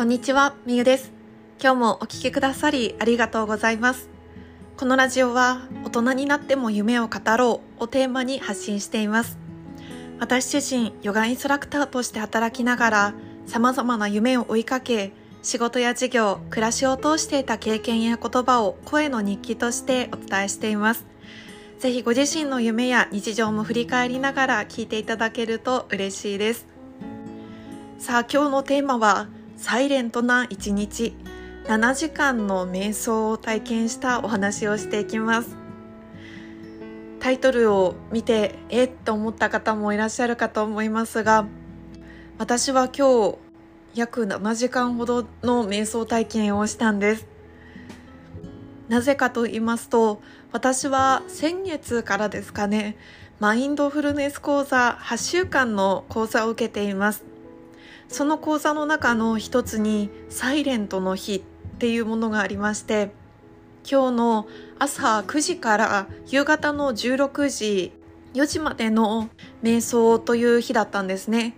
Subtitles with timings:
[0.00, 1.12] こんにちは、みゆです。
[1.62, 4.08] 今日もお聴きくださりありがとうございます。
[4.78, 9.36] このラジオは大人になっても夢を語ろうをテーマに発信しています。
[10.18, 13.14] 私自身、ヨガインストラクターとして働きながら
[13.44, 21.04] 様々な夢を追いかけ、仕事や事業、暮らしを通していた経験や言葉を声の日記としてお伝えしています。
[21.78, 26.66] ぜひご自身の夢や日常も振り返りながら聞いていただけると嬉しいです。
[27.98, 29.28] さあ今日のテーマは
[29.60, 31.14] サイレントな一日。
[31.66, 35.54] 7時間の瞑想を体験したお話をしていきます。
[37.20, 38.90] タイトルを見てえっ？
[39.04, 41.46] と思った方もいらっしゃるかと思いますが
[42.38, 43.38] 私は今日
[43.94, 47.26] 約7時間ほどの瞑想体験をしたんです。
[48.88, 52.96] なぜかと言いますと私は先月からですかね
[53.38, 57.29] マインドフルネス講座8週間の講座を受けています。
[58.10, 61.40] その講座の中の一つにサイレントの日っ
[61.78, 63.12] ていうものがありまして
[63.88, 64.48] 今日の
[64.80, 67.92] 朝9時から夕方の16時
[68.34, 69.30] 4時までの
[69.62, 71.56] 瞑想という日だったんですね。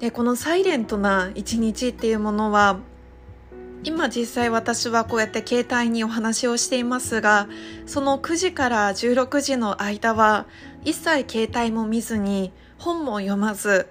[0.00, 2.80] でこのサイレントな一日っていうものは
[3.84, 7.48] 今実際私はこうやって携帯にお話をしていますが
[7.86, 10.46] その9時から16時の間は
[10.84, 13.88] 一切携帯も見ずに本も読まず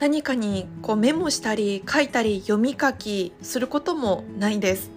[0.00, 4.90] 何かにこうメモしたり書いたり読み書きすることもないです。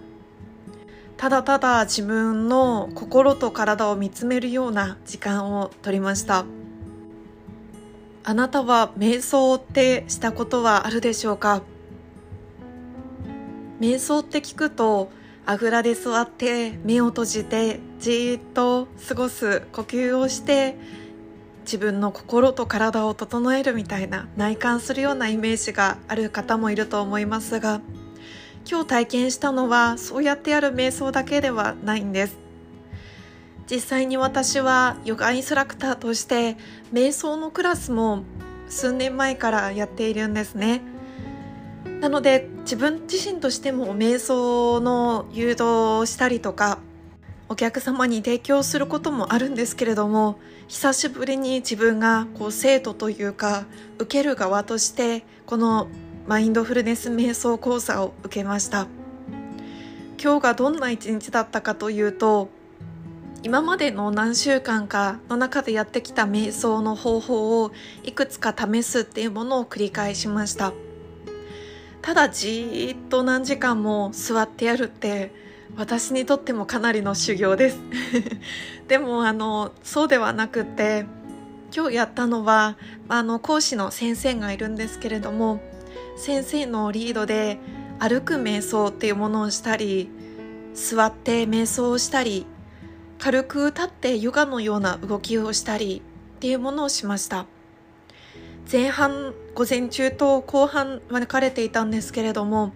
[1.16, 6.44] ただただ自分の心と体を見つめるような時間を取りました。
[8.24, 11.62] あなたは瞑想ってしたことはあるでしょうか？
[13.80, 15.10] 瞑想って聞くと
[15.46, 20.76] あぐらで座って目を閉じてじーっと過ごす呼吸をして
[21.68, 27.82] 自分の心と体を整えるみたいな内観するようなイメージがある方もいると思いますが
[28.66, 32.38] 今日体験したのはそうやってやる瞑想だけではないんです。
[33.70, 36.56] 実際に私はヨガインストラクターとして
[36.90, 38.22] 瞑想のクラスも
[38.70, 40.80] 数年前からやっているんですね。
[42.00, 45.64] なので自分自身としても瞑想の誘導
[45.98, 46.78] をしたりとか
[47.50, 53.64] お客様に提供することもあるんですけれども久しぶりに自分がこう生徒というか
[53.98, 55.88] 受ける側としてこの
[56.26, 58.86] マインドフルネス瞑想講座を受けました。
[60.22, 62.50] 今日がどんな一日だったかというと
[63.44, 67.70] 今までの何週間かの中でやってきた瞑想の方法を
[68.02, 70.72] いくつか試すっていうものを繰り返しました。
[72.02, 75.32] ただじーっと何時間も座ってやるって
[75.76, 77.78] 私にとってもかなりの修行です。
[78.88, 81.06] でもあのそうではなくて
[81.74, 82.76] 今日やったのは
[83.08, 85.60] あの講師の先生がいるんですけれども
[86.16, 87.58] 先生のリードで
[87.98, 90.10] 歩く瞑想っていうものをしたり
[90.74, 92.46] 座って瞑想をしたり
[93.18, 96.02] 軽く立ってヨガのような動きをしたり
[96.36, 97.46] っていうものをしました。
[98.70, 102.74] 前半午前中と後半分かれていたんですけれども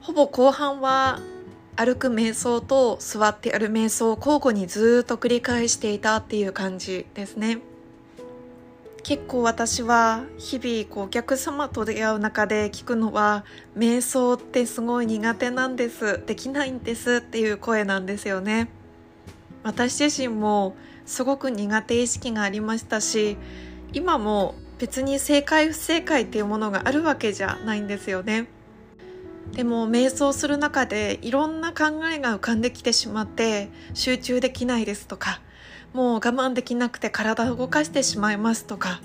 [0.00, 1.18] ほぼ後半は
[1.80, 7.60] 歩く瞑想と座ってやる瞑想を交互にずっと繰り返していたっていう感じですね。
[9.04, 13.44] 結構私は日々こうお客様と出会う中で聞くのは
[13.76, 16.20] 瞑想ってすごい苦手なんです。
[16.26, 18.68] できないんですっていう声なんですよね。
[19.62, 20.74] 私自身も
[21.06, 23.36] すごく苦手意識がありましたし
[23.92, 28.48] 今も別に正解不正解っていうものがあるわけじゃないんですよね。
[29.52, 35.40] でも瞑想する中でいろんな考えが浮かんできてしまって集中できないですとか
[35.92, 39.00] もう我慢できなくて体を動かしてしまいますとか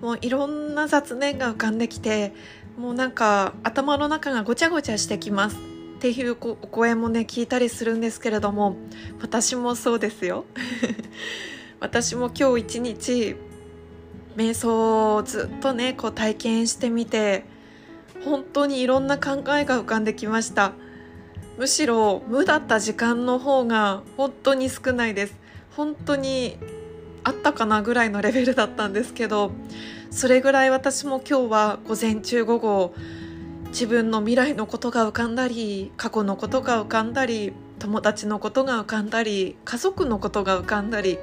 [0.00, 2.32] もういろんな雑念が浮かんできて
[2.76, 5.58] もうなんか頭の中がごちゃごちゃしてきますっ
[6.00, 8.76] ていうお声もね聞いたりするんですけれども
[9.20, 10.44] 私もそうですよ。
[11.78, 13.36] 私も今日一日
[14.36, 17.44] 瞑想をずっとねこう体験してみて
[18.24, 20.72] 本当にいろんな考えが浮かんできました。
[21.58, 25.34] むしろ無だった時間の方が本当に少ないです。
[25.76, 26.58] 本当に
[27.24, 29.52] あったかなぐらいのレベルだったんですけど
[30.10, 32.94] それぐらい私も今日は午前中午後
[33.68, 41.18] 自分の未来のことが浮かんだり過去のことが浮かんだり友達のことが浮かんだり家族のことが浮かんだり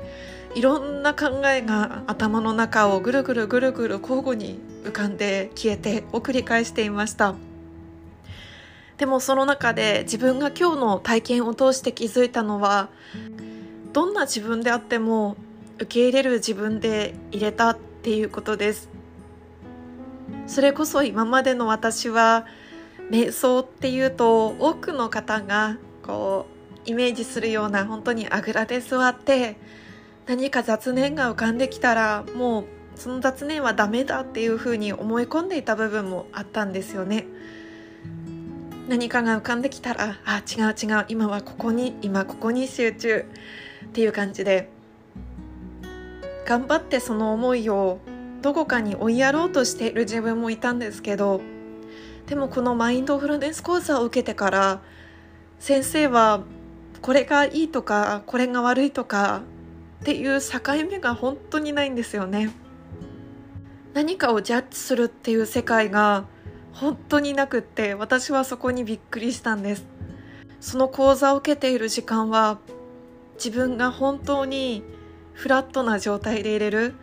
[0.55, 4.59] いろんな考えが頭の中をぐるぐるぐるぐる交互に
[4.89, 7.35] 浮かんで消えてを繰り返していました。
[8.97, 12.89] でもその中で自分が今日の体験を通して気づいたのは
[13.93, 15.37] どんな自分であっても
[15.75, 18.89] 受け入れる自分で入れたっていうことです。
[20.47, 22.45] それこそ今までの私は
[23.09, 26.47] 瞑想っていうと多くの方がこ
[26.85, 29.57] うイメージするような本当にあぐらで座って
[30.27, 32.65] 何か雑念が浮かんできたらもう
[32.99, 37.25] その雑念はダメだっていうふうに思い込んでいた部分もあったんですよね。
[38.89, 43.25] 何かが浮かんできたらあ違う違う今はここに今ここに集中
[43.85, 44.69] っていう感じで
[46.45, 47.99] 頑張ってその思いを
[48.41, 51.41] どこかに追いやろうとしている自分もいたんですけど
[52.25, 54.81] でもこのマインドフルネス講座を受けてから
[55.59, 56.41] 先生は
[57.01, 59.43] これがいいとかこれが悪いとか
[60.01, 60.59] っていう境
[60.89, 62.49] 目が本当にないんですよね
[63.99, 66.23] 何かをジャッジするっていう世界が
[66.71, 69.85] 本当になくって私はそこにびっくりしたんです。
[70.61, 72.59] その講座を受けている時間は
[73.35, 74.85] 自分が本当に
[75.33, 76.93] フラットな状態でいれる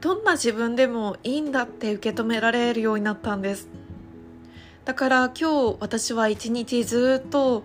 [0.00, 3.68] どんな自分でもいいんだって受け止められるようになったんです。
[4.86, 7.64] だから今日私は一日ずっと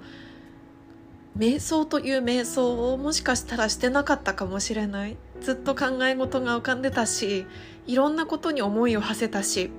[1.37, 5.15] 瞑想という瞑想をもしかしたらしてなかったかもしれない。
[5.41, 7.45] ずっと考え事が浮かんでたし
[7.88, 9.71] いろんなことに思いを馳せたし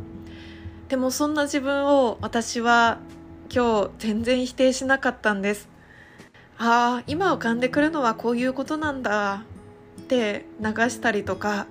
[0.88, 2.98] でもそんな自分を私は
[3.54, 5.68] 今日全然否定しなかったんです
[6.58, 9.44] ああ今浮かんでくるのはこういうことなんだ
[10.00, 11.66] って流したりとか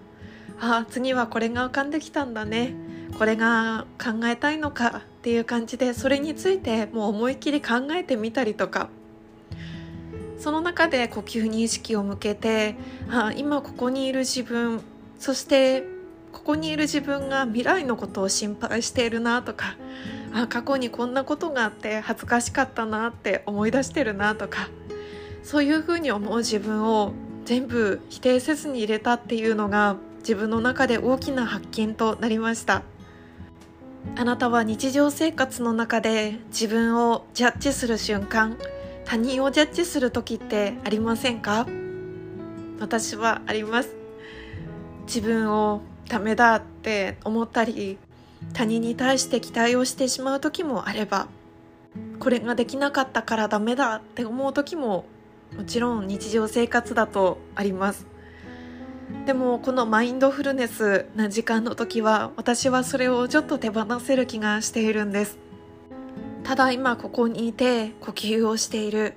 [0.59, 2.75] ああ次はこれが浮かんできたんだね。
[3.17, 8.89] これが考えたいのかっていう感じでそれについてもう思いっきり考えてみたりとか
[10.41, 12.75] その中で呼吸に意識を向けて
[13.09, 14.81] あ今ここにいる自分
[15.19, 15.83] そして
[16.31, 19.77] ここにいる自分が未来のことを心配しているなとか
[20.33, 24.69] あ過去にこんなことがあって恥ずかしかったなって思い出してるなとか
[25.43, 27.13] そういうふうに思う自分を
[27.45, 32.83] 全部否定せずに入れたっていうのが自分の中で大きな発見となりました。
[34.15, 38.57] あなたは日常生活の中で自分をジャッジする瞬間
[39.11, 41.67] 他人をジャッジする時ってありませんか？
[42.79, 43.93] 私はあります。
[45.05, 47.97] 自分をダメだって思ったり
[48.53, 51.27] 他人に対して期待をしてしまう時もあれば
[52.21, 55.03] これができなかったからダメだって思う時も
[55.57, 58.07] もちろん日常生活だとあります。
[59.25, 65.37] でもこのマインドフルネスな時間の時は私はそれをちょっと手放せる気がしているんです。
[66.43, 69.13] ただ今ここにいて呼吸をしている。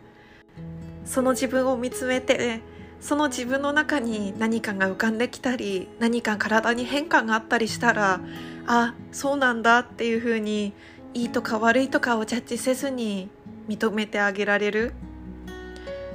[1.05, 2.61] その自分を見つめて
[3.01, 8.21] その自分の中に何かが浮かんできたり何か体に変化があったりしたら
[8.67, 10.73] あそうなんだっていうふうに
[11.13, 13.29] いいとか悪いとかをジャッジせずに
[13.69, 14.95] 認めてあげられる。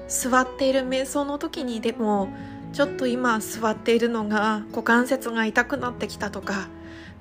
[0.07, 2.29] 座っている瞑想の時にでも
[2.73, 6.67] ちょっと今座っているのが股関節が痛くなってきたとか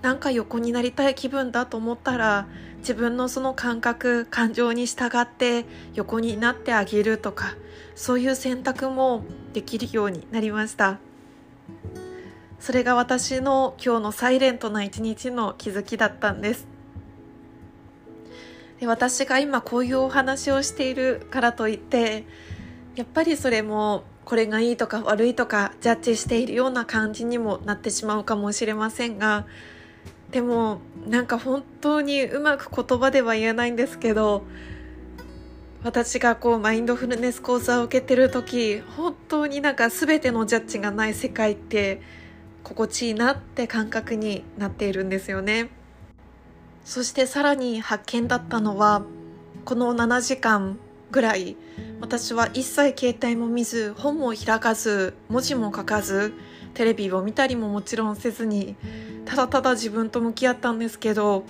[0.02, 2.46] なんか横になりたい気分だと思ったら
[2.78, 5.64] 自分のその感覚感情に従って
[5.94, 7.56] 横になってあげるとか
[7.96, 10.98] そういう選択もできるようになりました。
[12.60, 16.66] それが私の今日のサイレントな一日の気づきだったんです。
[18.80, 22.24] で私が今こういうお話をしているからといって
[22.94, 29.46] やっぱりそれもこれがいいとか悪いとかジャッジしているような感じにもなってしまうかもしれませんが
[30.30, 34.44] でもなんか本当にうまく言葉では言えないんですけど
[35.82, 42.02] 私がこうマインドフルネス講座を受けてる時本当になんか全てのジャッジがない世界って
[42.62, 45.70] 心地いいなって感覚になっているんですよね。
[46.84, 49.02] そしてさらに発見だったのは
[49.64, 50.78] この7時間
[51.10, 51.56] ぐらい
[52.00, 56.32] 私は一切携帯も見ず本も開かず文字も書かず
[56.74, 58.76] テレビを見たりももちろんせずに
[59.28, 61.44] ただただ自分と向き合ったんですけど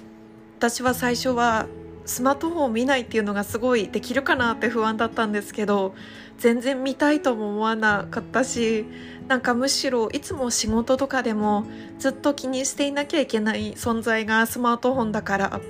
[0.59, 1.67] 私は最初は
[2.07, 5.95] スマートフォンを見ないっていうのがすごいできるかなって不安だったんですけど
[6.39, 8.85] 全然見たいとも思わなかったし
[9.29, 11.67] なんかむしろいつも仕事とかでも
[12.01, 15.61] ずっと気にしていなきゃいけない存在がスマートフォンだから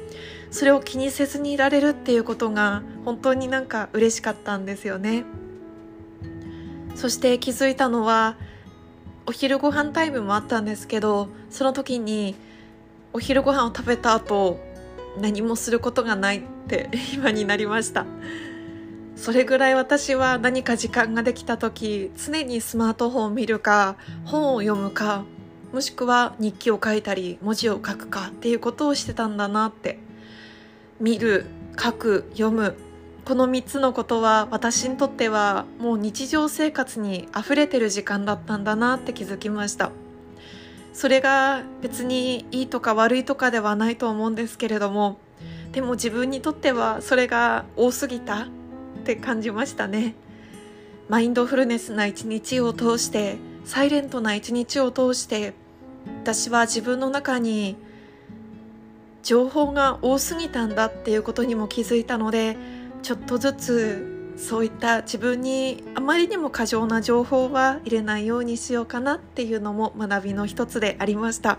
[0.50, 5.24] それを気にせずにいられるっていうことが本当になんか嬉しかったんですよね。
[6.94, 8.36] そして気づいたのは
[9.28, 12.34] お昼ご飯タイムもあったんですけどその時に
[13.12, 14.58] お昼ご飯を食べた後
[15.20, 18.06] 何もすることがないって 今になりました。
[19.16, 25.24] それぐらい私は何か時間ができた時常にスマートフォンを見るか本を読むか
[25.72, 29.98] もしくは日記を書いたり文字を書くかっていうことをしてたんだなって。
[31.00, 31.46] 見る
[31.80, 32.74] 書く読む
[33.28, 39.90] この3つのことは私にとってはもう日常生活に溢れてる時間だったんだなって気づきました。
[40.94, 45.18] それが別にいいとか悪いとかではないと思うんですけれども
[45.72, 48.46] でも自分にとってはそれが多すぎたっ
[49.04, 50.14] て感じましたね。
[51.10, 55.52] マインドフルネスな一日を通してサイレントな一日を通して
[56.22, 57.76] 私は自分の中に
[59.22, 62.56] 情報が多すぎたんだっていうことにも気づいたので
[63.02, 71.58] ちょっとずつそういった自分にあまりにも過剰な情報は入れないようにしようかなっていうのも学びの一つでありました。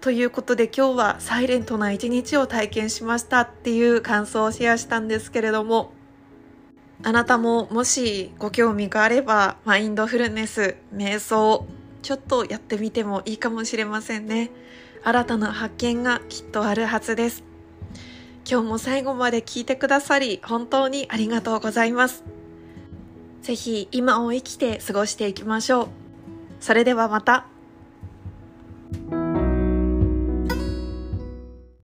[0.00, 5.92] ということで今日はサイレントな一日を体験しましたっていう感想をシェアしたんですけれども
[7.02, 11.66] あなたももしご興味があればマインドフルネス瞑想
[12.00, 14.50] ちょっとやってみてもいいかもしれませんね
[15.04, 17.49] 新たな発見がきっとあるはずです
[18.50, 22.24] 今日も最後まで聞いてくださり本当にありがとうございます
[23.42, 25.88] ぜひ今を生きて過ごしていきましょう
[26.58, 27.46] それではまた。